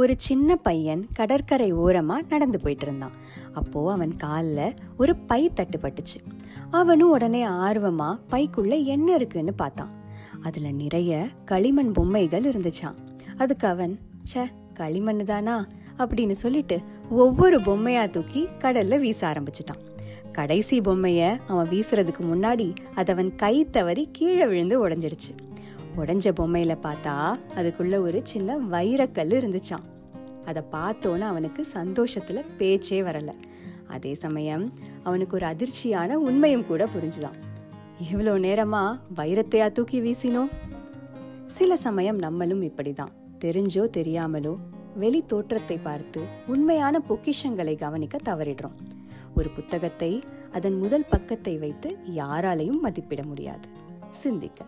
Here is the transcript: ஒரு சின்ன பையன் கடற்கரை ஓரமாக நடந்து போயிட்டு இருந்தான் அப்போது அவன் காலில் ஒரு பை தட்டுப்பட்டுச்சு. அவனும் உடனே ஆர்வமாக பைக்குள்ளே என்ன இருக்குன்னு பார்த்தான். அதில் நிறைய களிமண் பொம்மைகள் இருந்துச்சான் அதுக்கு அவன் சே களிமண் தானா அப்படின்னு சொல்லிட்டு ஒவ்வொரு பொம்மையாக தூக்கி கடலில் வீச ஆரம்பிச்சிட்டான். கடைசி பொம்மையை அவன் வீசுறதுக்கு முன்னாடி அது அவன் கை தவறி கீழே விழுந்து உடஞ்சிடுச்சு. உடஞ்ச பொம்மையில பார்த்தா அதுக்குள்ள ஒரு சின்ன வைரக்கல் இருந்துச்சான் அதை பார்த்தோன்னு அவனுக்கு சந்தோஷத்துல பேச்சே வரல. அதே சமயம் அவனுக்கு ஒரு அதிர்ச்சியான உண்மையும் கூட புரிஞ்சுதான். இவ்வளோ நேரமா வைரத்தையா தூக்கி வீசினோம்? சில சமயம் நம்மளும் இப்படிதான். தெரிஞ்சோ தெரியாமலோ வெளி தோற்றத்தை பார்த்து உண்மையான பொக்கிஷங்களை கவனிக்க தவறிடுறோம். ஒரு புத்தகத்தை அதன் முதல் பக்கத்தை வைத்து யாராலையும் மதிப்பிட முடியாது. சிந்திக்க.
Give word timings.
ஒரு 0.00 0.14
சின்ன 0.26 0.56
பையன் 0.66 1.02
கடற்கரை 1.18 1.68
ஓரமாக 1.82 2.26
நடந்து 2.28 2.58
போயிட்டு 2.62 2.84
இருந்தான் 2.86 3.14
அப்போது 3.52 3.92
அவன் 3.94 4.12
காலில் 4.16 4.74
ஒரு 4.96 5.12
பை 5.30 5.42
தட்டுப்பட்டுச்சு. 5.50 6.18
அவனும் 6.70 7.10
உடனே 7.10 7.42
ஆர்வமாக 7.42 8.20
பைக்குள்ளே 8.32 8.78
என்ன 8.94 9.08
இருக்குன்னு 9.14 9.54
பார்த்தான். 9.62 9.92
அதில் 10.42 10.78
நிறைய 10.82 11.12
களிமண் 11.44 11.92
பொம்மைகள் 11.92 12.48
இருந்துச்சான் 12.50 12.98
அதுக்கு 13.36 13.66
அவன் 13.68 13.94
சே 14.32 14.44
களிமண் 14.74 15.24
தானா 15.24 15.56
அப்படின்னு 15.98 16.36
சொல்லிட்டு 16.44 16.78
ஒவ்வொரு 17.24 17.58
பொம்மையாக 17.68 18.12
தூக்கி 18.16 18.42
கடலில் 18.58 19.02
வீச 19.04 19.20
ஆரம்பிச்சிட்டான். 19.30 19.82
கடைசி 20.32 20.78
பொம்மையை 20.80 21.28
அவன் 21.46 21.68
வீசுறதுக்கு 21.68 22.22
முன்னாடி 22.32 22.68
அது 22.94 23.12
அவன் 23.12 23.30
கை 23.34 23.56
தவறி 23.76 24.04
கீழே 24.12 24.46
விழுந்து 24.46 24.76
உடஞ்சிடுச்சு. 24.88 25.32
உடஞ்ச 25.96 26.32
பொம்மையில 26.40 26.76
பார்த்தா 26.82 27.38
அதுக்குள்ள 27.56 27.98
ஒரு 27.98 28.20
சின்ன 28.24 28.58
வைரக்கல் 28.58 29.32
இருந்துச்சான் 29.38 29.84
அதை 30.44 30.62
பார்த்தோன்னு 30.72 31.18
அவனுக்கு 31.18 31.66
சந்தோஷத்துல 31.74 32.44
பேச்சே 32.58 33.00
வரல. 33.00 33.28
அதே 33.88 34.14
சமயம் 34.14 34.72
அவனுக்கு 35.02 35.36
ஒரு 35.36 35.46
அதிர்ச்சியான 35.46 36.12
உண்மையும் 36.12 36.66
கூட 36.66 36.84
புரிஞ்சுதான். 36.84 37.38
இவ்வளோ 38.12 38.34
நேரமா 38.46 38.98
வைரத்தையா 39.16 39.72
தூக்கி 39.72 40.00
வீசினோம்? 40.00 40.50
சில 41.46 41.76
சமயம் 41.76 42.18
நம்மளும் 42.18 42.62
இப்படிதான். 42.62 43.12
தெரிஞ்சோ 43.44 43.84
தெரியாமலோ 43.96 44.56
வெளி 44.94 45.24
தோற்றத்தை 45.26 45.76
பார்த்து 45.76 46.20
உண்மையான 46.46 47.02
பொக்கிஷங்களை 47.08 47.78
கவனிக்க 47.78 48.18
தவறிடுறோம். 48.24 48.76
ஒரு 49.34 49.48
புத்தகத்தை 49.48 50.22
அதன் 50.52 50.78
முதல் 50.78 51.04
பக்கத்தை 51.10 51.56
வைத்து 51.56 51.96
யாராலையும் 52.16 52.80
மதிப்பிட 52.80 53.22
முடியாது. 53.22 53.68
சிந்திக்க. 54.10 54.64